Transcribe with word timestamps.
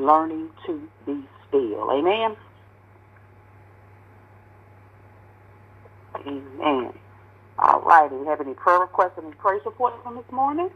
learning 0.00 0.50
to 0.66 0.88
be 1.06 1.24
still. 1.48 1.90
Amen. 1.92 2.36
Amen. 6.26 6.92
All 7.58 7.82
right. 7.82 8.10
Do 8.10 8.16
you 8.16 8.26
have 8.26 8.40
any 8.40 8.54
prayer 8.54 8.80
requests 8.80 9.18
and 9.18 9.36
praise 9.38 9.62
reports 9.66 9.96
from 10.02 10.16
this 10.16 10.30
morning? 10.32 10.70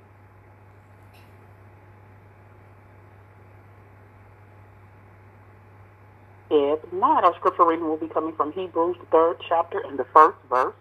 If 6.50 6.80
not, 6.92 7.24
our 7.24 7.34
scripture 7.36 7.66
reading 7.66 7.86
will 7.88 7.98
be 7.98 8.08
coming 8.08 8.34
from 8.36 8.52
Hebrews, 8.52 8.96
the 9.00 9.06
third 9.06 9.36
chapter 9.48 9.80
and 9.86 9.98
the 9.98 10.06
first 10.14 10.38
verse. 10.48 10.74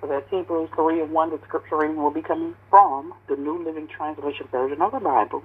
So 0.00 0.08
that's 0.08 0.26
Hebrews 0.30 0.70
3 0.76 1.02
and 1.02 1.12
1. 1.12 1.30
The 1.30 1.40
scripture 1.46 1.78
reading 1.78 1.96
will 1.96 2.12
be 2.12 2.22
coming 2.22 2.54
from 2.70 3.14
the 3.28 3.36
New 3.36 3.64
Living 3.64 3.88
Translation 3.88 4.48
version 4.52 4.82
of 4.82 4.92
the 4.92 5.00
Bible. 5.00 5.42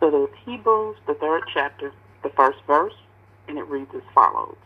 So 0.00 0.10
there's 0.10 0.30
Hebrews, 0.44 0.96
the 1.06 1.14
third 1.14 1.42
chapter, 1.52 1.92
the 2.22 2.30
first 2.30 2.58
verse, 2.66 2.94
and 3.48 3.58
it 3.58 3.66
reads 3.66 3.90
as 3.94 4.02
follows. 4.14 4.56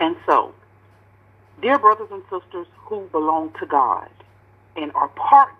And 0.00 0.16
so, 0.26 0.54
dear 1.62 1.78
brothers 1.78 2.08
and 2.10 2.22
sisters 2.30 2.66
who 2.76 3.08
belong 3.12 3.52
to 3.60 3.66
God 3.66 4.10
and 4.76 4.92
are 4.92 5.08
partners 5.08 5.58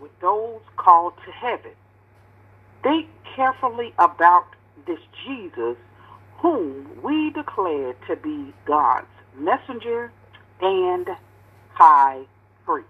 with 0.00 0.12
those 0.20 0.60
called 0.76 1.14
to 1.26 1.32
heaven, 1.32 1.72
think 2.82 3.08
carefully 3.36 3.92
about 3.98 4.46
this 4.86 5.00
Jesus 5.26 5.76
whom 6.38 6.88
we 7.02 7.30
declare 7.30 7.94
to 8.08 8.16
be 8.16 8.52
God's 8.66 9.06
messenger 9.36 10.10
and 10.60 11.08
high 11.72 12.22
priest. 12.64 12.88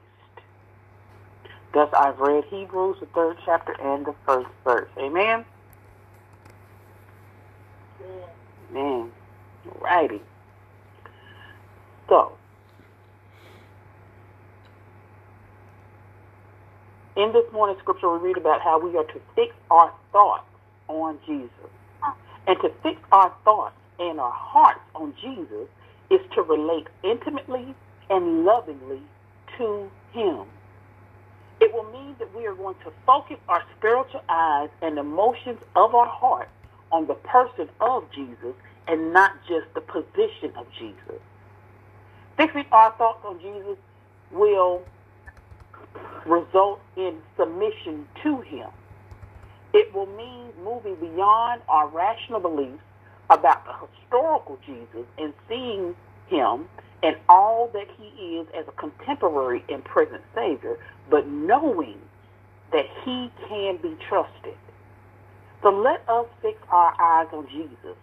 Thus 1.73 1.89
I've 1.97 2.19
read 2.19 2.45
Hebrews, 2.51 2.98
the 3.01 3.06
third 3.06 3.39
chapter 3.45 3.73
and 3.81 4.05
the 4.05 4.15
first 4.27 4.48
verse. 4.62 4.91
Amen? 4.98 5.45
Amen. 8.70 9.11
Alrighty. 9.67 10.20
So, 12.09 12.33
in 17.17 17.33
this 17.33 17.45
morning's 17.53 17.81
scripture, 17.81 18.11
we 18.11 18.29
read 18.29 18.36
about 18.36 18.61
how 18.61 18.79
we 18.79 18.97
are 18.98 19.05
to 19.05 19.20
fix 19.34 19.55
our 19.70 19.92
thoughts 20.12 20.45
on 20.89 21.19
Jesus. 21.27 21.48
And 22.47 22.59
to 22.61 22.70
fix 22.83 23.01
our 23.12 23.33
thoughts 23.45 23.77
and 23.98 24.19
our 24.19 24.33
hearts 24.33 24.81
on 24.95 25.14
Jesus 25.23 25.69
is 26.11 26.20
to 26.34 26.42
relate 26.42 26.89
intimately 27.05 27.75
and 28.11 28.45
lovingly 28.45 29.01
to 29.59 29.91
Him. 30.12 30.45
It 31.62 31.72
will 31.72 31.84
mean 31.92 32.16
that 32.18 32.34
we 32.34 32.44
are 32.48 32.55
going 32.56 32.74
to 32.82 32.92
focus 33.06 33.36
our 33.48 33.62
spiritual 33.78 34.24
eyes 34.28 34.68
and 34.82 34.98
emotions 34.98 35.60
of 35.77 35.94
our 35.94 36.08
heart 36.08 36.48
on 36.91 37.06
the 37.06 37.14
person 37.14 37.68
of 37.80 38.10
Jesus 38.10 38.52
and 38.88 39.12
not 39.12 39.30
just 39.46 39.72
the 39.72 39.80
position 39.80 40.52
of 40.56 40.66
Jesus. 40.77 41.20
Fixing 42.36 42.64
our 42.72 42.90
thoughts 42.98 43.24
on 43.24 43.39
Jesus 43.40 43.78
will 44.33 44.83
result 46.27 46.80
in 46.96 47.18
submission 47.36 48.08
to 48.24 48.40
Him. 48.40 48.68
It 49.72 49.95
will 49.95 50.06
mean 50.06 50.48
moving 50.64 50.96
beyond 50.96 51.62
our 51.68 51.86
rational 51.86 52.40
beliefs 52.40 52.83
about 53.30 53.64
the 53.67 53.86
historical 53.86 54.58
Jesus 54.67 55.06
and 55.17 55.33
seeing 55.48 55.95
Him 56.27 56.68
and 57.02 57.17
all 57.29 57.68
that 57.73 57.89
He 57.98 58.36
is 58.39 58.46
as 58.57 58.67
a 58.68 58.73
contemporary 58.73 59.64
and 59.68 59.85
present 59.85 60.23
Savior, 60.35 60.79
but 61.11 61.27
knowing 61.29 61.98
that 62.73 62.86
He 63.05 63.30
can 63.48 63.79
be 63.79 63.96
trusted. 64.08 64.57
So 65.63 65.70
let 65.70 66.02
us 66.08 66.27
fix 66.42 66.58
our 66.70 66.95
eyes 67.01 67.29
on 67.33 67.46
Jesus. 67.48 67.96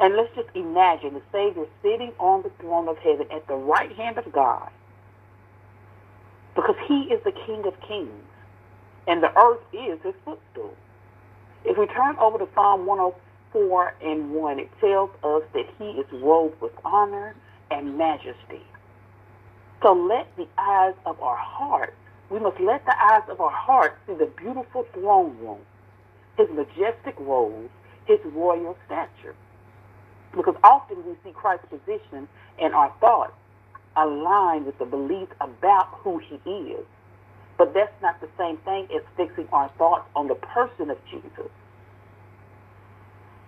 And 0.00 0.16
let's 0.16 0.34
just 0.34 0.48
imagine 0.54 1.14
the 1.14 1.22
Savior 1.32 1.64
sitting 1.82 2.12
on 2.18 2.42
the 2.42 2.50
throne 2.60 2.88
of 2.88 2.98
heaven 2.98 3.26
at 3.32 3.46
the 3.46 3.54
right 3.54 3.92
hand 3.92 4.18
of 4.18 4.30
God. 4.32 4.68
Because 6.54 6.76
he 6.88 7.04
is 7.04 7.22
the 7.24 7.32
King 7.46 7.64
of 7.66 7.74
kings. 7.86 8.10
And 9.06 9.22
the 9.22 9.30
earth 9.38 9.60
is 9.72 9.98
his 10.02 10.14
footstool. 10.24 10.74
If 11.64 11.78
we 11.78 11.86
turn 11.86 12.16
over 12.18 12.38
to 12.38 12.48
Psalm 12.54 12.84
104 12.86 13.94
and 14.02 14.32
1, 14.32 14.58
it 14.58 14.70
tells 14.80 15.10
us 15.22 15.42
that 15.54 15.66
he 15.78 15.84
is 15.92 16.06
robed 16.12 16.60
with 16.60 16.72
honor 16.84 17.34
and 17.72 17.96
majesty. 17.98 18.62
So 19.82 19.92
let 19.92 20.28
the 20.36 20.46
eyes 20.58 20.94
of 21.06 21.20
our 21.20 21.36
heart, 21.36 21.94
we 22.30 22.38
must 22.38 22.60
let 22.60 22.84
the 22.84 22.94
eyes 23.00 23.22
of 23.30 23.40
our 23.40 23.50
heart 23.50 23.98
see 24.06 24.14
the 24.14 24.30
beautiful 24.38 24.86
throne 24.94 25.36
room, 25.38 25.60
his 26.36 26.48
majestic 26.50 27.16
robes, 27.18 27.70
his 28.06 28.18
royal 28.26 28.76
stature. 28.86 29.34
Because 30.34 30.56
often 30.64 30.98
we 31.06 31.14
see 31.24 31.32
Christ's 31.32 31.66
position 31.68 32.28
and 32.60 32.74
our 32.74 32.92
thoughts 33.00 33.34
align 33.96 34.64
with 34.64 34.78
the 34.78 34.86
belief 34.86 35.28
about 35.40 35.88
who 36.02 36.18
he 36.18 36.36
is. 36.46 36.86
But 37.58 37.74
that's 37.74 37.92
not 38.02 38.20
the 38.20 38.28
same 38.38 38.58
thing 38.58 38.88
as 38.94 39.02
fixing 39.16 39.48
our 39.52 39.70
thoughts 39.78 40.08
on 40.16 40.28
the 40.28 40.36
person 40.36 40.90
of 40.90 40.98
Jesus. 41.10 41.50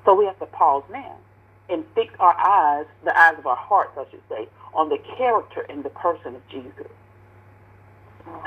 So 0.05 0.15
we 0.15 0.27
have 0.27 0.39
to 0.41 0.47
pause 0.47 0.85
now 0.93 1.17
and 1.69 1.85
fix 1.95 2.15
our 2.19 2.37
eyes, 2.39 2.87
the 3.05 3.19
eyes 3.19 3.37
of 3.39 3.47
our 3.47 3.57
hearts, 3.57 3.93
I 3.97 4.05
should 4.11 4.23
say, 4.29 4.49
on 4.75 4.89
the 4.89 4.99
character 5.17 5.63
and 5.69 5.85
the 5.85 5.91
person 5.91 6.37
of 6.37 6.43
Jesus. 6.49 6.89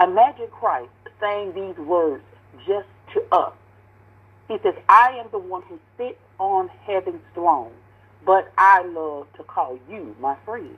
Imagine 0.01 0.47
Christ 0.51 0.89
saying 1.19 1.53
these 1.53 1.78
words 1.78 2.23
just 2.67 2.88
to 3.13 3.23
us. 3.31 3.53
He 4.47 4.57
says, 4.63 4.75
I 4.89 5.11
am 5.19 5.28
the 5.31 5.39
one 5.39 5.63
who 5.63 5.79
sits 5.97 6.19
on 6.39 6.69
heaven's 6.85 7.22
throne, 7.33 7.72
but 8.25 8.51
I 8.57 8.83
love 8.83 9.28
to 9.38 9.44
call 9.44 9.79
you 9.89 10.16
my 10.19 10.35
friend. 10.45 10.78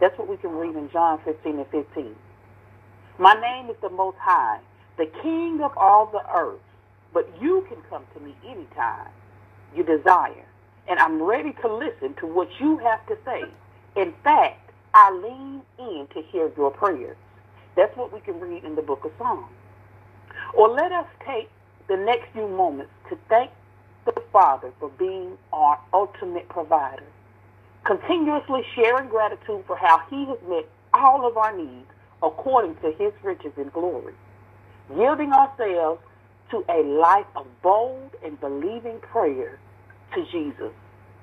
That's 0.00 0.16
what 0.18 0.28
we 0.28 0.36
can 0.36 0.50
read 0.52 0.76
in 0.76 0.90
John 0.90 1.20
15 1.24 1.58
and 1.58 1.66
15. 1.68 2.14
My 3.18 3.34
name 3.34 3.70
is 3.70 3.76
the 3.82 3.90
Most 3.90 4.16
High, 4.20 4.60
the 4.96 5.06
King 5.22 5.60
of 5.62 5.76
all 5.76 6.06
the 6.06 6.22
earth, 6.36 6.60
but 7.12 7.28
you 7.40 7.66
can 7.68 7.78
come 7.90 8.04
to 8.14 8.20
me 8.20 8.34
anytime 8.46 9.08
you 9.74 9.82
desire, 9.82 10.46
and 10.88 10.98
I'm 10.98 11.22
ready 11.22 11.52
to 11.62 11.74
listen 11.74 12.14
to 12.20 12.26
what 12.26 12.48
you 12.60 12.78
have 12.78 13.06
to 13.06 13.18
say. 13.24 13.44
In 13.96 14.14
fact, 14.24 14.70
I 14.94 15.12
lean 15.12 15.62
in 15.78 16.08
to 16.14 16.22
hear 16.30 16.50
your 16.56 16.70
prayers. 16.70 17.16
That's 17.76 17.96
what 17.96 18.12
we 18.12 18.20
can 18.20 18.40
read 18.40 18.64
in 18.64 18.74
the 18.74 18.82
book 18.82 19.04
of 19.04 19.12
Psalms. 19.18 19.46
Or 20.54 20.68
let 20.68 20.92
us 20.92 21.06
take 21.26 21.50
the 21.88 21.96
next 21.96 22.32
few 22.32 22.48
moments 22.48 22.92
to 23.10 23.18
thank 23.28 23.50
the 24.06 24.14
Father 24.32 24.72
for 24.80 24.90
being 24.90 25.36
our 25.52 25.78
ultimate 25.92 26.48
provider 26.48 27.04
continuously 27.84 28.62
sharing 28.74 29.08
gratitude 29.08 29.64
for 29.66 29.76
how 29.76 29.98
he 30.10 30.26
has 30.26 30.38
met 30.48 30.66
all 30.94 31.26
of 31.26 31.38
our 31.38 31.56
needs 31.56 31.88
according 32.22 32.74
to 32.76 32.92
his 32.98 33.12
riches 33.22 33.52
and 33.56 33.72
glory, 33.72 34.14
yielding 34.94 35.32
ourselves 35.32 36.00
to 36.50 36.64
a 36.68 36.82
life 36.82 37.26
of 37.36 37.46
bold 37.62 38.10
and 38.24 38.38
believing 38.40 38.98
prayer 39.00 39.58
to 40.14 40.24
Jesus, 40.30 40.72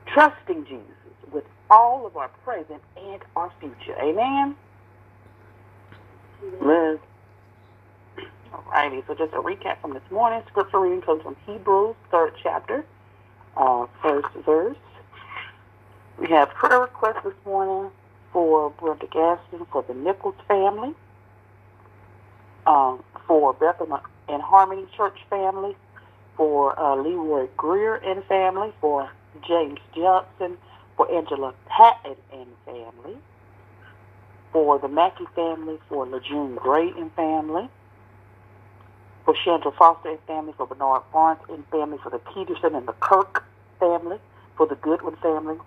trusting 0.08 0.66
Jesus 0.66 0.88
with 1.32 1.46
all 1.70 2.06
of 2.06 2.18
our 2.18 2.30
present 2.44 2.82
and 2.98 3.22
our 3.36 3.52
future. 3.60 3.96
Amen? 4.02 4.56
Liz. 6.62 7.00
Alrighty, 8.54 9.06
so 9.08 9.16
just 9.16 9.34
a 9.34 9.38
recap 9.42 9.82
from 9.82 9.94
this 9.94 10.04
morning. 10.12 10.42
Scripture 10.50 10.80
reading 10.80 11.02
comes 11.02 11.24
from 11.24 11.36
Hebrews, 11.46 11.96
third 12.12 12.34
chapter, 12.42 12.86
uh, 13.58 13.88
first 14.02 14.28
verse. 14.46 14.78
We 16.20 16.30
have 16.30 16.50
prayer 16.52 16.82
requests 16.82 17.24
this 17.26 17.34
morning 17.46 17.92
for 18.32 18.70
Brenda 18.72 19.08
Gaston, 19.08 19.66
for 19.72 19.84
the 19.84 19.94
Nichols 19.94 20.36
family, 20.48 20.94
um, 22.66 23.04
for 23.28 23.54
Bethel 23.54 24.00
and 24.30 24.42
Harmony 24.42 24.86
Church 24.96 25.18
family, 25.30 25.76
for 26.38 26.78
uh, 26.80 26.96
Leroy 26.96 27.48
Greer 27.58 27.96
and 27.96 28.24
family, 28.26 28.72
for 28.82 29.10
James 29.48 29.80
Johnson, 29.96 30.58
for 30.98 31.12
Angela 31.12 31.54
Patton 31.68 32.16
and 32.32 32.48
family, 32.66 33.18
for 34.52 34.80
the 34.80 34.88
Mackey 34.88 35.26
family, 35.36 35.78
for 35.90 36.06
Lejeune 36.06 36.56
Gray 36.56 36.90
and 36.92 37.12
family, 37.14 37.70
for 39.26 39.36
Chandra 39.44 39.72
Foster 39.72 40.10
and 40.10 40.20
family, 40.22 40.54
for 40.56 40.68
Bernard 40.68 41.04
Barnes 41.12 41.40
and 41.50 41.66
family, 41.68 41.98
for 42.02 42.10
the 42.10 42.20
Peterson 42.20 42.76
and 42.76 42.88
the 42.88 42.94
Kirk 42.94 43.44
family, 43.80 44.18
for 44.56 44.68
the 44.68 44.76
Goodwin 44.76 45.16
family, 45.18 45.58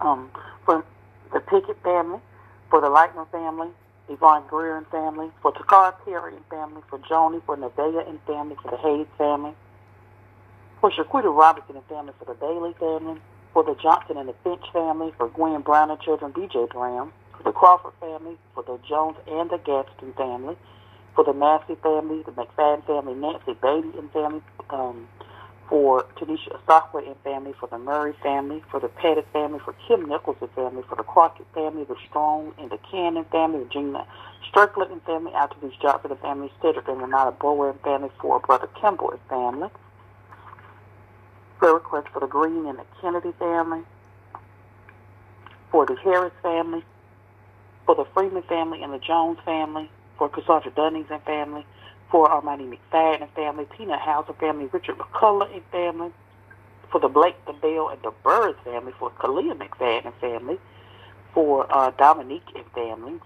um, 0.00 0.30
for 0.64 0.84
the 1.32 1.40
Pickett 1.40 1.82
family, 1.82 2.20
for 2.68 2.80
the 2.80 2.88
Lightner 2.88 3.28
family, 3.30 3.68
Yvonne 4.12 4.44
Greer 4.48 4.76
and 4.76 4.86
family, 4.88 5.30
for 5.40 5.52
Takara 5.52 5.94
Perry 6.04 6.36
and 6.36 6.44
family, 6.46 6.82
for 6.88 6.98
Joni, 6.98 7.42
for 7.44 7.56
Nevaeh 7.56 8.08
and 8.08 8.20
family, 8.22 8.56
for 8.62 8.70
the 8.70 8.76
Hayes 8.76 9.06
family, 9.16 9.54
for 10.80 10.90
Shaquita 10.90 11.34
Robinson 11.34 11.76
and 11.76 11.86
family, 11.86 12.12
for 12.18 12.26
the 12.26 12.34
Bailey 12.34 12.74
family, 12.78 13.20
for 13.52 13.64
the 13.64 13.74
Johnson 13.82 14.16
and 14.16 14.28
the 14.28 14.34
Finch 14.44 14.64
family, 14.72 15.12
for 15.16 15.28
Gwen 15.28 15.62
Brown 15.62 15.90
and 15.90 16.00
children, 16.00 16.32
DJ 16.32 16.68
Brown, 16.68 17.12
for 17.36 17.42
the 17.44 17.52
Crawford 17.52 17.92
family, 18.00 18.36
for 18.54 18.62
the 18.62 18.78
Jones 18.88 19.16
and 19.26 19.50
the 19.50 19.58
Gaston 19.58 20.12
family, 20.14 20.56
for 21.14 21.24
the 21.24 21.32
Massey 21.32 21.76
family, 21.82 22.22
the 22.22 22.32
McFadden 22.32 22.86
family, 22.86 23.14
Nancy 23.14 23.54
Beatty 23.60 23.98
and 23.98 24.10
family, 24.12 24.42
um, 24.70 25.08
for 25.72 26.04
Tanisha 26.20 26.60
Asakwa 26.60 27.06
and 27.06 27.16
family, 27.24 27.54
for 27.58 27.66
the 27.66 27.78
Murray 27.78 28.12
family, 28.22 28.62
for 28.70 28.78
the 28.78 28.88
Pettit 28.88 29.26
family, 29.32 29.58
for 29.58 29.74
Kim 29.88 30.06
Nichols 30.06 30.36
and 30.42 30.50
family, 30.50 30.82
for 30.86 30.96
the 30.96 31.02
Crockett 31.02 31.46
family, 31.54 31.84
the 31.84 31.96
Strong 32.10 32.52
and 32.58 32.70
the 32.70 32.76
Cannon 32.90 33.24
family, 33.32 33.60
Regina 33.60 34.06
Strickland 34.46 34.92
and 34.92 35.02
family, 35.04 35.32
Altavis 35.32 35.72
Johnson 35.80 36.10
and 36.10 36.20
family, 36.20 36.52
Cedric 36.60 36.86
and 36.88 37.00
Renata 37.00 37.30
Bower 37.30 37.70
and 37.70 37.80
family, 37.80 38.10
for 38.20 38.38
Brother 38.40 38.68
Kimball 38.82 39.12
and 39.12 39.20
family. 39.30 39.68
Prayer 41.56 41.72
request 41.72 42.08
for 42.12 42.20
the 42.20 42.26
Green 42.26 42.66
and 42.66 42.78
the 42.78 42.84
Kennedy 43.00 43.32
family, 43.38 43.80
for 45.70 45.86
the 45.86 45.96
Harris 46.04 46.34
family, 46.42 46.84
for 47.86 47.94
the 47.94 48.04
Freeman 48.12 48.42
family 48.42 48.82
and 48.82 48.92
the 48.92 48.98
Jones 48.98 49.38
family, 49.42 49.90
for 50.18 50.28
Cassandra 50.28 50.70
Dunnings 50.72 51.10
and 51.10 51.22
family, 51.22 51.64
for 52.12 52.28
Armani 52.28 52.68
McFadden 52.68 53.22
and 53.22 53.30
family, 53.30 53.66
Tina 53.76 53.98
Hauser 53.98 54.34
family, 54.34 54.66
Richard 54.66 54.98
McCullough 54.98 55.52
and 55.52 55.64
family, 55.72 56.10
for 56.90 57.00
the 57.00 57.08
Blake, 57.08 57.42
the 57.46 57.54
Bell, 57.54 57.88
and 57.88 58.02
the 58.02 58.12
Burrs 58.22 58.54
family, 58.64 58.92
for 58.98 59.10
Kalia 59.12 59.54
McFadden 59.54 60.04
and 60.04 60.14
family, 60.16 60.58
for 61.32 61.66
uh, 61.74 61.90
Dominique 61.92 62.46
and 62.54 62.66
family, 62.74 63.18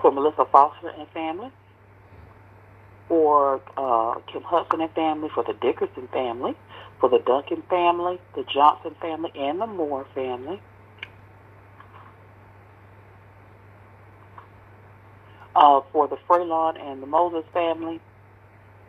for 0.00 0.12
Melissa 0.12 0.46
Foster 0.52 0.90
and 0.90 1.08
family, 1.08 1.50
for 3.08 3.60
uh, 3.76 4.20
Kim 4.32 4.42
Hudson 4.42 4.80
and 4.80 4.92
family, 4.92 5.28
for 5.34 5.42
the 5.42 5.54
Dickerson 5.54 6.06
family, 6.12 6.54
for 7.00 7.08
the 7.08 7.18
Duncan 7.18 7.62
family, 7.62 8.20
the 8.36 8.44
Johnson 8.44 8.94
family, 9.00 9.32
and 9.34 9.60
the 9.60 9.66
Moore 9.66 10.06
family. 10.14 10.60
Uh, 15.56 15.80
for 15.92 16.08
the 16.08 16.16
Freelon 16.28 16.80
and 16.80 17.00
the 17.00 17.06
Moses 17.06 17.44
family, 17.52 18.00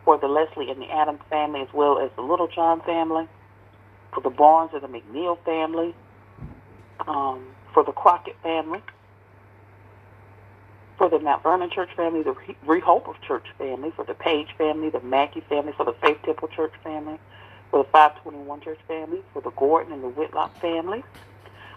for 0.03 0.17
the 0.17 0.27
Leslie 0.27 0.71
and 0.71 0.81
the 0.81 0.89
Adams 0.89 1.19
family, 1.29 1.61
as 1.61 1.67
well 1.73 1.99
as 1.99 2.09
the 2.15 2.23
Little 2.23 2.47
John 2.47 2.81
family, 2.81 3.27
for 4.11 4.21
the 4.21 4.31
Barnes 4.31 4.71
and 4.73 4.81
the 4.81 4.87
McNeil 4.87 5.37
family, 5.43 5.93
um, 7.07 7.45
for 7.73 7.83
the 7.83 7.91
Crockett 7.91 8.35
family, 8.41 8.81
for 10.97 11.09
the 11.09 11.19
Mount 11.19 11.43
Vernon 11.43 11.69
Church 11.69 11.89
family, 11.95 12.23
the 12.23 12.35
Rehoboth 12.65 13.21
Church 13.21 13.45
family, 13.57 13.91
for 13.95 14.05
the 14.05 14.13
Page 14.13 14.47
family, 14.57 14.89
the 14.89 15.01
Mackey 15.01 15.41
family, 15.41 15.73
for 15.75 15.85
the 15.85 15.93
Faith 16.01 16.17
Temple 16.23 16.47
Church 16.47 16.73
family, 16.83 17.19
for 17.69 17.83
the 17.83 17.89
521 17.89 18.61
Church 18.61 18.79
family, 18.87 19.19
for 19.33 19.41
the 19.41 19.51
Gordon 19.51 19.93
and 19.93 20.03
the 20.03 20.09
Whitlock 20.09 20.59
family, 20.61 21.03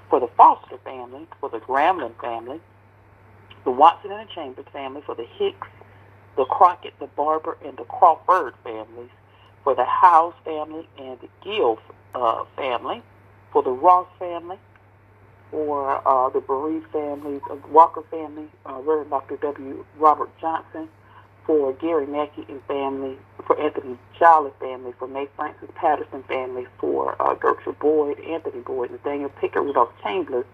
for 0.08 0.20
the 0.20 0.28
Foster 0.28 0.78
family, 0.78 1.26
for 1.40 1.50
the 1.50 1.58
Gramlin 1.58 2.14
family, 2.20 2.60
the 3.64 3.70
Watson 3.70 4.10
and 4.12 4.28
the 4.28 4.32
Chambers 4.32 4.66
family, 4.72 5.02
for 5.04 5.14
the 5.14 5.26
Hicks, 5.38 5.68
the 6.36 6.44
Crockett, 6.44 6.94
the 6.98 7.06
Barber, 7.08 7.56
and 7.64 7.76
the 7.76 7.84
Crawford 7.84 8.54
families, 8.62 9.10
for 9.64 9.74
the 9.74 9.84
House 9.84 10.34
family 10.44 10.88
and 10.98 11.18
the 11.20 11.28
Gill 11.42 11.78
uh, 12.14 12.44
family, 12.56 13.02
for 13.52 13.62
the 13.62 13.70
Ross 13.70 14.06
family, 14.18 14.58
for 15.50 16.06
uh, 16.06 16.28
the 16.30 16.40
Bereaved 16.40 16.90
family, 16.92 17.40
Walker 17.70 18.02
family, 18.10 18.48
uh, 18.66 18.78
Reverend 18.80 19.10
Dr. 19.10 19.36
W. 19.38 19.84
Robert 19.98 20.30
Johnson, 20.40 20.88
for 21.46 21.72
Gary 21.72 22.06
Mackey 22.06 22.44
and 22.48 22.62
family, 22.64 23.16
for 23.46 23.58
Anthony 23.58 23.98
Jolly 24.18 24.50
family, 24.60 24.92
for 24.98 25.08
May 25.08 25.26
Francis 25.34 25.70
Patterson 25.74 26.22
family, 26.24 26.66
for 26.78 27.20
uh, 27.20 27.34
Gertrude 27.34 27.78
Boyd, 27.78 28.20
Anthony 28.20 28.60
Boyd, 28.60 28.90
Nathaniel 28.90 29.30
Pickett, 29.40 29.62
Rudolph 29.62 29.92
Chambers, 30.02 30.44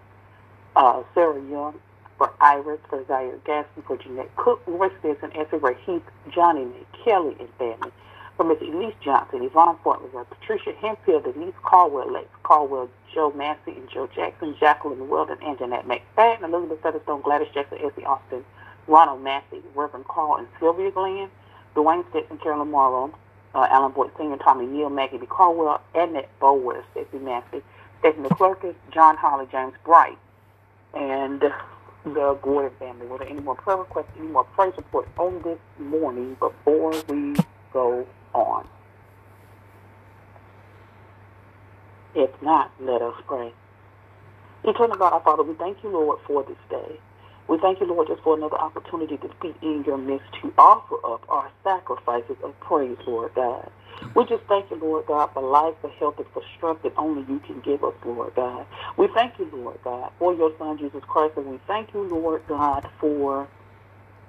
uh, 0.77 1.03
Sarah 1.13 1.41
Young, 1.49 1.75
for 2.17 2.31
Iris, 2.39 2.79
for 2.89 3.05
Zaire 3.07 3.37
Gaston, 3.45 3.83
for 3.83 3.97
Jeanette 3.97 4.35
Cook, 4.35 4.61
Roy 4.65 4.89
Stinson, 4.99 5.31
Essie 5.35 5.57
Ray 5.57 5.75
Heath, 5.85 6.03
Johnny 6.33 6.65
May 6.65 6.85
Kelly 7.03 7.35
and 7.39 7.49
family, 7.57 7.91
for 8.37 8.43
Miss 8.45 8.61
Elise 8.61 8.93
Johnson, 9.03 9.43
Yvonne 9.43 9.77
Fortler, 9.83 10.25
Patricia 10.29 10.73
Hemphill, 10.73 11.21
Denise 11.21 11.53
Caldwell, 11.63 12.11
Lex 12.11 12.27
Caldwell, 12.43 12.89
Joe 13.13 13.31
Massey 13.35 13.71
and 13.71 13.89
Joe 13.89 14.09
Jackson, 14.13 14.55
Jacqueline 14.59 15.07
Weldon, 15.07 15.37
and 15.41 15.57
Jeanette 15.57 15.87
McFadden, 15.87 16.43
Elizabeth 16.43 16.81
Featherstone, 16.81 17.21
Gladys 17.21 17.47
Jackson, 17.53 17.77
Essie 17.79 18.05
Austin, 18.05 18.43
Ronald 18.87 19.23
Massey, 19.23 19.61
Reverend 19.73 20.07
Carl 20.07 20.37
and 20.37 20.47
Sylvia 20.59 20.91
Glenn, 20.91 21.29
Dwayne 21.75 22.07
Stetson, 22.09 22.37
Carolyn 22.37 22.71
Morrow, 22.71 23.13
uh, 23.53 23.67
Alan 23.69 23.91
Boyd 23.91 24.11
Sr., 24.17 24.37
Tommy 24.37 24.65
Neal, 24.65 24.89
Maggie 24.89 25.17
B. 25.17 25.25
Caldwell, 25.25 25.81
Annette 25.93 26.29
Bower, 26.39 26.83
Stephanie 26.91 27.23
Massey, 27.23 27.63
Stephanie 27.99 28.29
McClurkin, 28.29 28.75
John 28.91 29.15
Holly, 29.15 29.47
James 29.51 29.73
Bright, 29.85 30.17
and 30.93 31.43
the 32.13 32.37
Gordon 32.41 32.71
family. 32.79 33.07
Were 33.07 33.17
there 33.17 33.29
any 33.29 33.41
more 33.41 33.55
prayer 33.55 33.77
requests, 33.77 34.11
any 34.17 34.27
more 34.27 34.43
praise 34.43 34.73
reports 34.77 35.09
on 35.17 35.41
this 35.43 35.59
morning 35.79 36.35
before 36.39 36.91
we 37.09 37.35
go 37.73 38.07
on? 38.33 38.67
If 42.15 42.29
not, 42.41 42.71
let 42.79 43.01
us 43.01 43.15
pray. 43.27 43.51
Eternal 44.63 44.97
God, 44.97 45.13
our 45.13 45.21
Father, 45.21 45.43
we 45.43 45.53
thank 45.55 45.83
you, 45.83 45.89
Lord, 45.89 46.19
for 46.25 46.43
this 46.43 46.57
day. 46.69 46.99
We 47.49 47.59
thank 47.59 47.79
you, 47.81 47.87
Lord, 47.87 48.07
just 48.07 48.23
for 48.23 48.37
another 48.37 48.57
opportunity 48.57 49.17
to 49.17 49.29
be 49.41 49.55
in 49.61 49.83
your 49.85 49.97
midst 49.97 50.27
to 50.41 50.53
offer 50.57 50.95
up 51.05 51.23
our 51.29 51.51
sacrifices 51.63 52.37
of 52.43 52.59
praise, 52.61 52.97
Lord 53.07 53.31
God. 53.35 53.69
We 54.15 54.25
just 54.25 54.43
thank 54.49 54.71
you, 54.71 54.77
Lord 54.79 55.05
God, 55.07 55.29
for 55.33 55.43
life, 55.43 55.75
for 55.81 55.89
health, 55.99 56.15
and 56.19 56.27
for 56.33 56.41
strength 56.57 56.83
that 56.83 56.93
only 56.97 57.23
you 57.31 57.39
can 57.39 57.61
give 57.61 57.83
us, 57.83 57.93
Lord 58.05 58.33
God. 58.35 58.65
We 58.97 59.09
thank 59.15 59.39
you, 59.39 59.49
Lord 59.53 59.79
God, 59.83 60.11
for 60.19 60.33
your 60.33 60.51
Son, 60.59 60.77
Jesus 60.79 61.03
Christ, 61.07 61.33
and 61.37 61.47
we 61.47 61.59
thank 61.67 61.93
you, 61.93 62.03
Lord 62.03 62.43
God, 62.47 62.87
for 62.99 63.49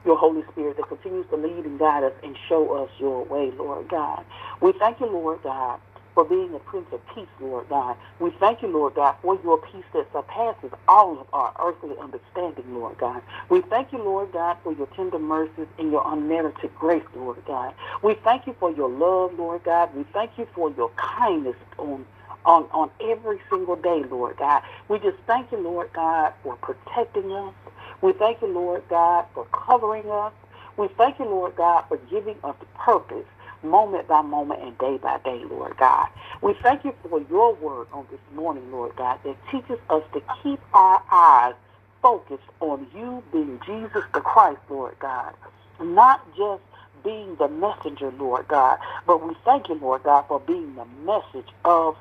your 0.04 0.19
Holy 0.19 0.42
Spirit 0.52 0.76
that 0.78 0.88
continues 0.88 1.26
to 1.30 1.36
lead 1.36 1.66
and 1.66 1.78
guide 1.78 2.04
us 2.04 2.14
and 2.24 2.36
show 2.48 2.84
us 2.84 2.90
your 2.98 3.24
way, 3.26 3.52
Lord 3.58 3.88
God. 3.90 4.24
We 4.62 4.72
thank 4.80 5.00
you, 5.00 5.06
Lord 5.06 5.40
God, 5.44 5.80
for 6.16 6.24
being 6.26 6.55
a 6.56 6.60
Prince 6.60 6.88
of 6.93 7.02
Peace, 7.14 7.29
Lord 7.41 7.69
God. 7.70 7.96
We 8.20 8.32
thank 8.41 8.62
you, 8.62 8.69
Lord 8.70 8.96
God, 8.96 9.17
for 9.22 9.38
your 9.44 9.58
peace 9.60 9.84
that 9.94 10.08
surpasses 10.12 10.72
all 10.88 11.20
of 11.20 11.29
our 11.34 11.55
earthly 11.64 11.96
understanding, 12.02 12.74
Lord 12.74 12.98
God. 12.98 13.22
We 13.50 13.62
thank 13.62 13.93
you, 13.93 14.00
Lord 14.00 14.32
God, 14.32 14.58
for 14.64 14.74
your 14.74 14.88
tender 14.96 15.20
mercies 15.20 15.69
and 15.79 15.93
your 15.93 16.05
unmerited 16.12 16.74
grace, 16.76 17.05
Lord 17.17 17.38
God. 17.46 17.74
We 18.02 18.17
thank 18.24 18.48
you 18.48 18.56
for 18.60 18.72
your 18.72 18.91
love, 18.91 19.38
Lord 19.38 19.64
God. 19.64 19.94
We 19.96 20.05
thank 20.14 20.32
you 20.38 20.48
for 20.56 20.72
your 20.72 20.91
kindness 20.98 21.56
on 21.79 22.06
on, 22.46 22.64
on 22.72 22.91
every 23.02 23.41
single 23.50 23.76
day, 23.76 24.05
Lord 24.10 24.38
God. 24.38 24.62
We 24.88 24.98
just 25.00 25.19
thank 25.29 25.52
you, 25.52 25.58
Lord 25.60 25.91
God, 25.94 26.34
for 26.44 26.56
protecting 26.56 27.32
us. 27.32 27.55
We 28.02 28.14
thank 28.14 28.43
you, 28.43 28.48
Lord 28.48 28.84
God, 28.91 29.26
for 29.34 29.46
covering 29.46 30.10
us. 30.10 30.34
We 30.79 30.88
thank 30.98 31.20
you, 31.20 31.26
Lord 31.26 31.56
God, 31.56 31.84
for 31.88 31.98
giving 32.10 32.36
us 32.44 32.56
purpose 32.74 33.26
moment 33.63 34.08
by 34.08 34.22
moment 34.22 34.63
and 34.63 34.79
day 34.79 34.98
by 34.98 35.19
day, 35.25 35.43
Lord 35.51 35.77
God. 35.79 36.08
We 36.43 36.55
thank 36.63 36.84
you 36.84 36.94
for 37.08 37.20
your 37.31 37.55
word 37.55 37.89
on 37.93 38.06
this 38.10 38.20
morning, 38.34 38.70
Lord 38.72 38.93
God, 38.96 39.20
that 39.25 39.36
teaches 39.51 39.79
us 39.91 40.03
to 40.15 40.22
keep 40.43 40.60
our 40.75 41.03
eyes 41.13 41.55
focused 42.03 42.44
on 42.60 42.86
you 42.94 43.22
being 43.32 43.60
Jesus 43.67 44.05
the 44.15 44.20
Christ, 44.20 44.60
Lord 44.70 44.96
God. 45.01 45.34
Not 45.81 46.27
just 46.36 46.63
being 47.05 47.36
the 47.36 47.48
messenger, 47.48 48.13
Lord 48.19 48.48
God, 48.48 48.79
but 49.06 49.27
we 49.27 49.34
thank 49.44 49.69
you, 49.69 49.77
Lord 49.77 50.03
God, 50.05 50.25
for 50.29 50.41
being 50.41 50.75
the 50.77 50.86
message 51.05 51.48
of 51.65 51.96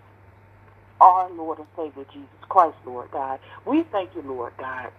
our 1.01 1.29
Lord 1.31 1.59
and 1.59 1.67
Savior 1.75 2.05
Jesus 2.13 2.29
Christ, 2.49 2.77
Lord 2.85 3.11
God. 3.11 3.39
We 3.65 3.83
thank 3.91 4.15
you, 4.15 4.23
Lord 4.23 4.53
God, 4.57 4.91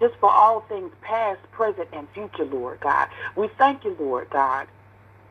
just 0.00 0.14
for 0.20 0.30
all 0.30 0.60
things 0.62 0.92
past, 1.02 1.40
present, 1.52 1.88
and 1.92 2.08
future, 2.10 2.44
Lord 2.44 2.80
God. 2.80 3.08
We 3.36 3.48
thank 3.58 3.84
you, 3.84 3.96
Lord 3.98 4.28
God, 4.30 4.68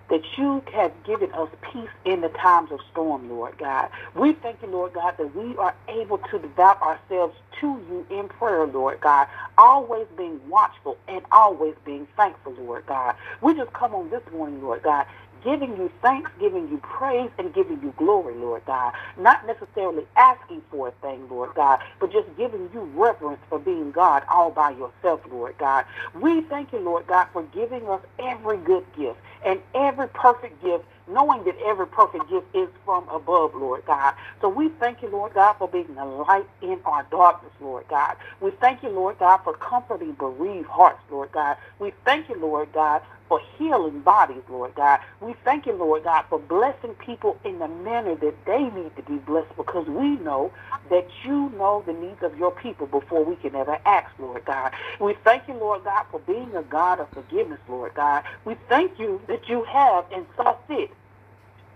that 0.10 0.22
you 0.38 0.64
have 0.74 0.94
given 1.06 1.32
us 1.34 1.50
peace 1.74 1.90
in 2.06 2.22
the 2.22 2.30
times 2.30 2.72
of 2.72 2.80
storm, 2.92 3.30
Lord 3.30 3.58
God. 3.58 3.90
We 4.16 4.34
thank 4.34 4.62
you, 4.62 4.70
Lord 4.70 4.94
God, 4.94 5.16
that 5.18 5.36
we 5.36 5.58
are 5.58 5.76
able 5.90 6.20
to 6.20 6.40
devote 6.40 6.80
ourselves 6.82 7.36
to 7.62 7.68
you 7.90 8.06
in 8.12 8.30
prayer, 8.30 8.68
Lord 8.68 9.02
God, 9.02 9.28
always 9.58 10.08
being 10.18 10.40
watchful 10.50 10.98
and 11.08 11.24
always 11.32 11.76
being 11.86 12.08
thankful, 12.18 12.54
Lord 12.54 12.86
God. 12.88 13.16
We 13.42 13.56
just 13.56 13.74
come 13.74 13.96
on 13.96 14.10
this 14.10 14.24
morning, 14.32 14.62
Lord 14.62 14.84
God, 14.84 15.06
giving 15.46 15.78
you 15.78 15.92
thanks, 16.04 16.32
giving 16.42 16.70
you 16.70 16.80
praise, 16.80 17.32
and 17.40 17.54
giving 17.56 17.82
you 17.84 17.94
glory, 17.98 18.36
Lord 18.36 18.66
God. 18.68 18.94
Not 19.20 19.48
necessarily 19.48 20.06
asking 20.18 20.64
for 20.72 20.90
a 20.90 20.94
thing, 21.04 21.30
Lord 21.30 21.52
God, 21.56 21.82
but 22.02 22.12
just 22.14 22.30
giving 22.38 22.70
you 22.74 22.82
reverence 22.96 23.42
for 23.50 23.60
being 23.60 23.92
God 23.94 24.24
all 24.30 24.52
by 24.52 24.72
yourself, 24.72 25.22
Lord 25.32 25.58
God. 25.60 25.86
We 26.22 26.42
thank 26.44 26.74
you, 26.74 26.80
Lord 26.82 27.08
God, 27.08 27.30
for 27.34 27.44
giving 27.46 27.88
us 27.90 28.02
every 28.20 28.58
good 28.60 28.86
gift 28.98 29.20
and 29.46 29.62
every 29.76 30.10
perfect 30.10 30.64
gift 30.64 30.86
knowing 31.08 31.44
that 31.46 31.56
every 31.66 31.88
perfect 31.88 32.30
gift 32.30 32.48
is 32.56 32.70
from 32.86 33.08
above, 33.10 33.54
Lord 33.56 33.84
God. 33.86 34.14
So 34.42 34.50
we 34.50 34.70
thank 34.80 35.02
you, 35.02 35.10
Lord 35.10 35.34
God, 35.34 35.54
for 35.58 35.68
being 35.68 35.94
the 35.96 36.06
light 36.06 36.48
in 36.62 36.80
our 36.86 37.04
darkness, 37.12 37.52
Lord 37.62 37.86
God. 37.90 38.16
We 38.42 38.52
thank 38.52 38.84
you, 38.84 38.90
Lord 38.90 39.20
God, 39.20 39.40
for 39.44 39.54
comforting 39.54 40.14
bereaved 40.14 40.68
hearts, 40.68 41.00
Lord 41.12 41.32
God. 41.32 41.58
We 41.80 41.94
thank 42.06 42.30
you, 42.30 42.40
Lord 42.40 42.72
God, 42.74 43.02
for 43.28 43.42
healing 43.58 44.02
bodies, 44.02 44.44
Lord 44.50 44.76
God. 44.76 45.00
We 45.22 45.36
thank 45.46 45.66
you, 45.66 45.74
Lord 45.74 46.04
God, 46.04 46.26
for 46.30 46.40
blessing 46.40 46.96
people 46.96 47.38
in 47.46 47.60
the 47.60 47.68
manner 47.68 48.16
that 48.16 48.46
they 48.46 48.64
need 48.64 48.96
to 48.96 49.04
be 49.04 49.18
blessed 49.18 49.56
because 49.58 49.88
we 49.88 50.18
know 50.18 50.52
that 50.90 51.08
you 51.24 51.50
know 51.58 51.84
the 51.86 51.94
needs 51.94 52.24
of 52.24 52.38
your 52.38 52.52
people 52.52 52.88
before 52.88 53.24
we 53.24 53.36
can 53.38 53.56
ever 53.56 53.78
ask, 53.86 54.08
Lord 54.20 54.46
God. 54.46 54.72
We 55.00 55.16
thank 55.24 55.48
you, 55.48 55.56
Lord 55.56 55.84
God, 55.86 56.06
for 56.12 56.20
being 56.22 56.56
a 56.56 56.64
God 56.64 57.00
of 57.00 57.10
forgiveness, 57.12 57.60
Lord 57.70 57.94
God. 57.96 58.24
We 58.46 58.56
thank 58.70 59.00
you 59.00 59.22
that 59.28 59.50
you 59.50 59.64
have 59.66 60.06
and 60.14 60.26
saw 60.38 60.56
fit 60.68 60.92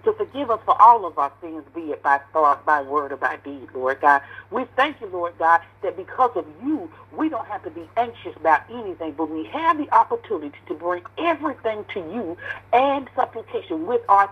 to 0.05 0.13
forgive 0.13 0.51
us 0.51 0.59
for 0.65 0.79
all 0.81 1.05
of 1.05 1.17
our 1.17 1.31
sins, 1.41 1.63
be 1.75 1.91
it 1.91 2.03
by 2.03 2.19
thought, 2.33 2.65
by 2.65 2.81
word, 2.81 3.11
or 3.11 3.17
by 3.17 3.37
deed, 3.37 3.67
Lord 3.73 4.01
God. 4.01 4.21
We 4.51 4.65
thank 4.75 5.01
you, 5.01 5.07
Lord 5.07 5.33
God, 5.39 5.61
that 5.83 5.97
because 5.97 6.31
of 6.35 6.45
you, 6.63 6.91
we 7.11 7.29
don't 7.29 7.47
have 7.47 7.63
to 7.63 7.71
be 7.71 7.89
anxious 7.97 8.35
about 8.37 8.63
anything, 8.69 9.13
but 9.13 9.29
we 9.29 9.45
have 9.47 9.77
the 9.77 9.93
opportunity 9.93 10.57
to 10.67 10.73
bring 10.75 11.03
everything 11.17 11.85
to 11.93 11.99
you 11.99 12.37
and 12.73 13.09
supplication 13.15 13.87
with 13.87 14.01
our 14.09 14.29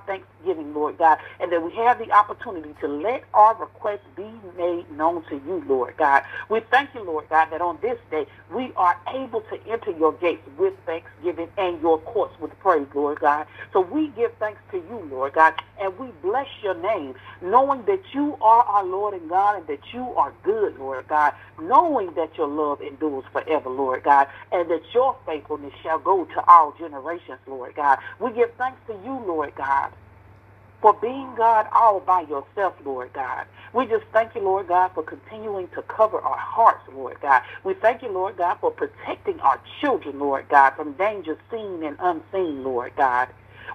thanksgiving, 0.47 0.73
Lord 0.73 0.97
God, 0.97 1.17
and 1.39 1.51
that 1.51 1.63
we 1.63 1.73
have 1.75 1.99
the 1.99 2.11
opportunity 2.11 2.73
to 2.81 2.87
let 2.87 3.23
our 3.33 3.55
requests 3.55 4.07
be 4.15 4.29
made 4.57 4.89
known 4.91 5.23
to 5.29 5.35
you, 5.35 5.63
Lord 5.67 5.95
God. 5.97 6.23
We 6.49 6.61
thank 6.71 6.93
you, 6.93 7.03
Lord 7.03 7.25
God, 7.29 7.49
that 7.51 7.61
on 7.61 7.77
this 7.81 7.97
day 8.11 8.25
we 8.53 8.71
are 8.75 8.97
able 9.13 9.41
to 9.41 9.59
enter 9.69 9.91
your 9.91 10.13
gates 10.13 10.43
with 10.57 10.73
thanksgiving 10.85 11.49
and 11.57 11.81
your 11.81 11.99
courts 11.99 12.35
with 12.39 12.57
praise, 12.59 12.87
Lord 12.93 13.19
God. 13.19 13.47
So 13.73 13.81
we 13.81 14.09
give 14.09 14.31
thanks 14.39 14.61
to 14.71 14.77
you, 14.77 15.07
Lord 15.11 15.33
God, 15.33 15.53
and 15.81 15.97
we 15.99 16.07
bless 16.21 16.47
your 16.63 16.75
name, 16.75 17.15
knowing 17.41 17.85
that 17.85 18.01
you 18.13 18.37
are 18.41 18.63
our 18.63 18.85
Lord 18.85 19.13
and 19.13 19.29
God 19.29 19.57
and 19.59 19.67
that 19.67 19.81
you 19.93 20.13
are 20.15 20.33
good, 20.43 20.77
Lord 20.79 21.07
God, 21.07 21.33
knowing 21.61 22.13
that 22.15 22.37
your 22.37 22.47
love 22.47 22.81
endures 22.81 23.25
forever, 23.31 23.69
Lord 23.69 24.03
God, 24.03 24.27
and 24.51 24.69
that 24.69 24.81
your 24.93 25.15
faithfulness 25.25 25.73
shall 25.83 25.99
go 25.99 26.25
to 26.25 26.43
all 26.49 26.73
generations, 26.77 27.39
Lord 27.47 27.75
God. 27.75 27.99
We 28.19 28.31
give 28.33 28.53
thanks 28.57 28.79
to 28.87 28.93
you, 29.03 29.23
Lord 29.25 29.53
God 29.55 29.91
for 30.81 30.93
being 31.01 31.35
God 31.35 31.67
all 31.73 31.99
by 32.01 32.21
yourself, 32.21 32.75
Lord 32.85 33.13
God. 33.13 33.45
We 33.73 33.87
just 33.87 34.05
thank 34.13 34.35
you, 34.35 34.41
Lord 34.43 34.67
God, 34.69 34.91
for 34.93 35.03
continuing 35.03 35.69
to 35.69 35.83
cover 35.83 36.19
our 36.21 36.37
hearts, 36.37 36.83
Lord 36.93 37.17
God. 37.21 37.43
We 37.63 37.75
thank 37.75 38.01
you, 38.03 38.09
Lord 38.11 38.37
God, 38.37 38.57
for 38.61 38.71
protecting 38.71 39.39
our 39.41 39.61
children, 39.81 40.19
Lord 40.19 40.47
God, 40.49 40.71
from 40.75 40.93
danger 40.93 41.37
seen 41.51 41.83
and 41.83 41.97
unseen, 42.01 42.63
Lord 42.63 42.93
God. 42.97 43.29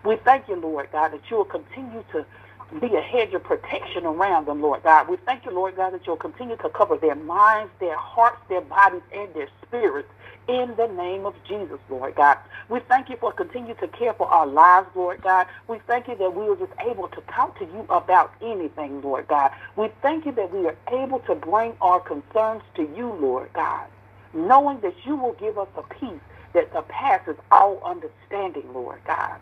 We 0.05 0.17
thank 0.25 0.49
you, 0.49 0.57
Lord 0.57 0.89
God, 0.93 1.13
that 1.13 1.23
you 1.31 1.39
will 1.39 1.47
continue 1.47 2.05
to 2.13 2.27
be 2.81 2.95
a 2.97 3.01
hedge 3.01 3.35
of 3.35 3.45
protection 3.45 4.07
around 4.07 4.47
them, 4.47 4.63
Lord 4.63 4.83
God. 4.83 5.09
We 5.09 5.17
thank 5.17 5.45
you, 5.45 5.53
Lord 5.53 5.77
God, 5.77 5.93
that 5.93 6.07
you'll 6.07 6.17
continue 6.17 6.57
to 6.57 6.69
cover 6.71 6.97
their 6.97 7.15
minds, 7.15 7.71
their 7.81 7.97
hearts, 7.97 8.39
their 8.49 8.63
bodies, 8.63 9.03
and 9.15 9.33
their 9.35 9.49
spirits 9.67 10.09
in 10.49 10.75
the 10.77 10.89
name 10.89 11.27
of 11.27 11.35
Jesus, 11.47 11.79
Lord 11.89 12.15
God. 12.15 12.39
We 12.69 12.81
thank 12.81 13.09
you 13.09 13.17
for 13.17 13.33
continuing 13.33 13.77
to 13.77 13.89
care 13.89 14.15
for 14.15 14.27
our 14.29 14.47
lives, 14.47 14.89
Lord 14.95 15.23
God. 15.23 15.47
We 15.69 15.79
thank 15.87 16.09
you 16.09 16.17
that 16.17 16.35
we 16.35 16.49
are 16.49 16.57
just 16.57 16.73
able 16.81 17.09
to 17.09 17.21
talk 17.33 17.59
to 17.59 17.65
you 17.65 17.87
about 17.91 18.33
anything, 18.43 19.03
Lord 19.03 19.29
God. 19.29 19.51
We 19.77 19.89
thank 20.01 20.27
you 20.27 20.33
that 20.33 20.53
we 20.53 20.67
are 20.67 20.77
able 20.91 21.21
to 21.21 21.35
bring 21.35 21.75
our 21.81 22.01
concerns 22.01 22.63
to 22.77 22.83
you, 22.97 23.13
Lord 23.21 23.51
God, 23.55 23.87
knowing 24.35 24.81
that 24.81 24.95
you 25.05 25.17
will 25.17 25.35
give 25.35 25.59
us 25.59 25.69
a 25.77 25.83
peace 25.83 26.21
that 26.55 26.73
surpasses 26.73 27.37
all 27.51 27.81
understanding, 27.85 28.73
Lord 28.73 29.01
God. 29.07 29.39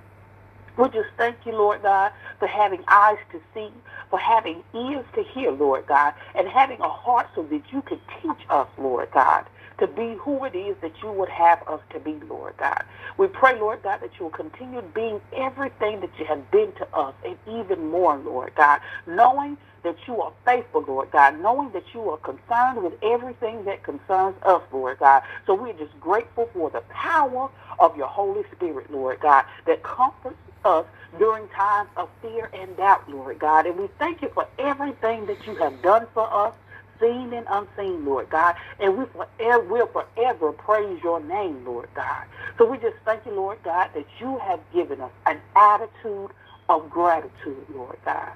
We 0.80 0.88
just 0.90 1.10
thank 1.18 1.36
you, 1.46 1.52
Lord 1.52 1.82
God, 1.82 2.12
for 2.40 2.48
having 2.48 2.84
eyes 2.88 3.18
to 3.32 3.40
see, 3.54 3.70
for 4.10 4.18
having 4.18 4.64
ears 4.74 5.06
to 5.14 5.24
hear, 5.24 5.52
Lord 5.52 5.86
God, 5.86 6.14
and 6.36 6.48
having 6.48 6.80
a 6.80 6.88
heart 6.88 7.28
so 7.36 7.44
that 7.44 7.62
you 7.72 7.82
can 7.82 8.00
teach 8.22 8.46
us, 8.50 8.68
Lord 8.78 9.10
God, 9.12 9.46
to 9.80 9.88
be 9.88 10.16
who 10.20 10.44
it 10.46 10.56
is 10.56 10.76
that 10.82 10.92
you 11.02 11.12
would 11.12 11.30
have 11.30 11.62
us 11.68 11.80
to 11.92 12.00
be, 12.00 12.14
Lord 12.28 12.54
God. 12.58 12.84
We 13.18 13.28
pray, 13.28 13.58
Lord 13.60 13.82
God, 13.82 14.00
that 14.02 14.12
you 14.18 14.26
will 14.26 14.30
continue 14.32 14.82
being 14.82 15.20
everything 15.36 16.00
that 16.02 16.10
you 16.18 16.26
have 16.26 16.50
been 16.52 16.72
to 16.74 16.88
us 16.96 17.14
and 17.26 17.38
even 17.46 17.90
more, 17.90 18.18
Lord 18.18 18.54
God, 18.56 18.80
knowing 19.06 19.58
that 19.84 19.96
you 20.08 20.20
are 20.22 20.32
faithful, 20.46 20.84
Lord 20.86 21.10
God, 21.12 21.40
knowing 21.42 21.72
that 21.72 21.84
you 21.94 22.10
are 22.10 22.18
concerned 22.18 22.82
with 22.84 22.94
everything 23.02 23.64
that 23.64 23.84
concerns 23.84 24.36
us, 24.44 24.62
Lord 24.72 24.98
God. 25.00 25.22
So 25.46 25.54
we're 25.54 25.74
just 25.74 25.98
grateful 26.00 26.48
for 26.54 26.70
the 26.70 26.82
power 26.90 27.50
of 27.80 27.96
your 27.96 28.08
Holy 28.08 28.44
Spirit, 28.52 28.90
Lord 28.90 29.20
God, 29.20 29.44
that 29.66 29.82
comforts 29.82 30.38
us 30.64 30.86
during 31.18 31.48
times 31.48 31.90
of 31.96 32.10
fear 32.22 32.50
and 32.54 32.76
doubt, 32.76 33.08
Lord 33.10 33.38
God. 33.40 33.66
And 33.66 33.78
we 33.78 33.88
thank 33.98 34.22
you 34.22 34.30
for 34.34 34.46
everything 34.58 35.26
that 35.26 35.46
you 35.46 35.56
have 35.56 35.82
done 35.82 36.06
for 36.14 36.32
us, 36.32 36.54
seen 37.00 37.32
and 37.34 37.46
unseen, 37.50 38.04
Lord 38.06 38.30
God. 38.30 38.54
And 38.80 38.98
we 38.98 39.06
forever, 39.06 39.64
will 39.64 39.88
forever 39.88 40.52
praise 40.52 41.00
your 41.02 41.20
name, 41.20 41.64
Lord 41.66 41.88
God. 41.94 42.24
So 42.58 42.66
we 42.70 42.78
just 42.78 42.96
thank 43.04 43.26
you, 43.26 43.32
Lord 43.34 43.58
God, 43.64 43.90
that 43.94 44.06
you 44.20 44.38
have 44.38 44.60
given 44.72 45.00
us 45.00 45.12
an 45.26 45.40
attitude 45.56 46.32
of 46.68 46.90
gratitude, 46.90 47.66
Lord 47.74 47.98
God. 48.04 48.32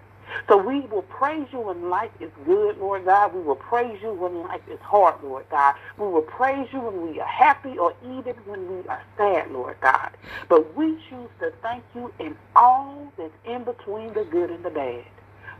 So 0.49 0.57
we 0.59 0.81
will 0.83 1.03
praise 1.03 1.49
you 1.53 1.61
when 1.61 1.91
life 1.91 2.11
is 2.21 2.31
good, 2.47 2.79
Lord 2.79 3.05
God. 3.07 3.35
We 3.35 3.43
will 3.43 3.57
praise 3.57 4.01
you 4.03 4.13
when 4.15 4.43
life 4.43 4.63
is 4.71 4.81
hard, 4.81 5.17
Lord 5.23 5.47
God. 5.51 5.75
We 5.99 6.07
will 6.09 6.23
praise 6.23 6.69
you 6.73 6.81
when 6.81 7.03
we 7.03 7.21
are 7.21 7.29
happy 7.29 7.79
or 7.79 7.95
even 8.03 8.37
when 8.47 8.69
we 8.69 8.89
are 8.89 9.03
sad, 9.17 9.51
Lord 9.53 9.77
God. 9.83 10.11
But 10.49 10.77
we 10.77 10.99
choose 11.11 11.31
to 11.41 11.53
thank 11.63 11.85
you 11.95 12.13
in 12.21 12.37
all 12.57 13.13
that's 13.19 13.35
in 13.45 13.65
between 13.65 14.15
the 14.15 14.25
good 14.25 14.51
and 14.51 14.65
the 14.65 14.71
bad, 14.71 15.05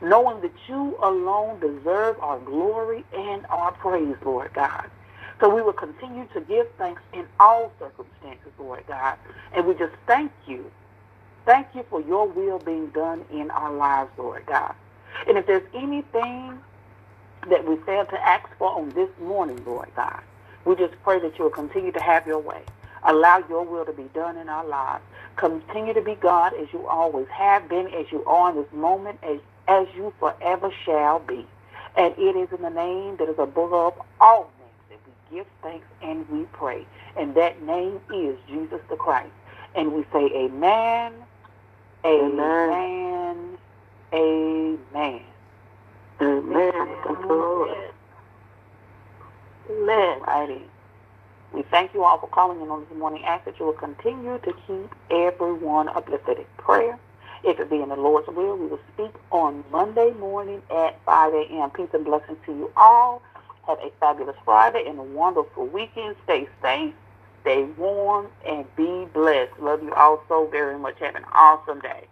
knowing 0.05 0.43
that 0.43 0.55
you 0.69 0.97
alone 1.03 1.61
deserve 1.61 2.17
our 2.21 2.41
glory 2.41 3.05
and 3.17 3.47
our 3.51 3.73
praise, 3.73 4.17
Lord 4.25 4.53
God. 4.55 4.91
So 5.41 5.55
we 5.55 5.63
will 5.63 5.75
continue 5.75 6.27
to 6.35 6.43
give 6.43 6.67
thanks 6.79 7.03
in 7.15 7.27
all 7.41 7.73
circumstances, 7.81 8.53
Lord 8.59 8.85
God. 8.89 9.19
And 9.57 9.67
we 9.67 9.75
just 9.75 9.95
thank 10.07 10.33
you 10.47 10.67
Thank 11.47 11.69
you 11.75 11.85
for 11.91 12.01
your 12.03 12.29
will 12.29 12.61
being 12.61 12.91
done 12.91 13.25
in 13.31 13.51
our 13.51 13.73
lives, 13.73 14.11
Lord 14.19 14.47
God. 14.47 14.75
And 15.29 15.39
if 15.39 15.47
there's 15.47 15.67
anything 15.75 16.61
that 17.49 17.67
we 17.69 17.77
failed 17.87 18.11
to 18.11 18.29
ask 18.29 18.47
for 18.59 18.71
on 18.79 18.95
this 18.95 19.11
morning, 19.21 19.65
Lord 19.67 19.91
God, 19.97 20.23
we 20.67 20.77
just 20.77 20.95
pray 21.05 21.21
that 21.21 21.39
you 21.39 21.45
will 21.45 21.53
continue 21.53 21.93
to 21.93 22.01
have 22.01 22.27
your 22.27 22.41
way. 22.41 22.63
Allow 23.05 23.45
your 23.49 23.65
will 23.65 23.87
to 23.87 23.93
be 23.95 24.11
done 24.15 24.37
in 24.39 24.49
our 24.49 24.67
lives. 24.67 25.05
Continue 25.37 25.95
to 25.95 26.03
be 26.03 26.17
God 26.17 26.53
as 26.61 26.69
you 26.73 26.87
always 26.89 27.29
have 27.37 27.69
been, 27.69 27.89
as 27.89 28.07
you 28.13 28.25
are 28.27 28.51
in 28.51 28.57
this 28.57 28.73
moment, 28.73 29.21
as, 29.23 29.41
as 29.69 29.87
you 29.97 30.13
forever 30.21 30.71
shall 30.85 31.21
be. 31.21 31.47
And 31.97 32.15
it 32.19 32.37
is 32.37 32.49
in 32.57 32.63
the 32.63 32.71
name 32.71 33.17
that 33.19 33.29
is 33.29 33.39
above 33.39 33.95
all 34.21 34.51
names 34.59 34.73
that 34.91 34.99
we 35.07 35.37
give 35.37 35.47
thanks 35.63 35.87
and 36.03 36.29
we 36.31 36.45
pray. 36.53 36.87
And 37.19 37.35
that 37.37 37.63
name 37.63 38.01
is 38.15 38.37
Jesus 38.49 38.81
the 38.91 38.97
Christ. 38.97 39.31
And 39.77 39.93
we 39.93 40.05
say 40.13 40.27
amen, 40.35 41.15
Amen. 42.05 43.59
Amen. 44.13 45.23
Amen. 46.21 46.99
Thank 47.05 47.19
you, 47.21 47.27
Lord. 47.29 47.71
Amen. 49.71 50.21
Righty. 50.23 50.63
We 51.53 51.63
thank 51.71 51.95
you 51.95 52.05
all 52.05 52.19
for 52.19 52.29
calling 52.29 52.61
in 52.61 52.69
on 52.69 52.87
this 52.89 52.99
morning. 52.99 53.25
Ask 53.25 53.45
that 53.47 53.59
you 53.59 53.67
will 53.67 53.73
continue 53.75 54.39
to 54.41 54.53
keep 54.67 54.95
everyone 55.11 55.89
uplifted 55.89 56.39
in 56.39 56.45
prayer. 56.59 56.99
If 57.45 57.61
it 57.61 57.71
be 57.71 57.83
in 57.83 57.91
the 57.91 57.97
Lord's 57.97 58.29
will, 58.29 58.57
we 58.57 58.67
will 58.67 58.81
speak 58.95 59.13
on 59.31 59.65
Monday 59.71 60.13
morning 60.13 60.63
at 60.75 61.01
5 61.05 61.35
a.m. 61.35 61.71
Peace 61.71 61.89
and 61.95 62.05
blessings 62.05 62.39
to 62.47 62.53
you 62.53 62.73
all. 62.77 63.23
Have 63.69 63.79
a 63.81 63.91
fabulous 64.01 64.37
Friday 64.45 64.85
and 64.89 64.99
a 64.99 65.03
wonderful 65.03 65.67
weekend. 65.67 66.17
Stay 66.25 66.49
safe 66.63 66.95
Stay 67.43 67.65
warm 67.79 68.29
and 68.49 68.65
be 68.77 69.07
blessed. 69.13 69.53
Love 69.61 69.83
you 69.83 69.93
all 69.95 70.23
so 70.29 70.47
very 70.51 70.79
much. 70.79 70.99
Have 71.01 71.15
an 71.15 71.25
awesome 71.35 71.81
day. 71.81 72.07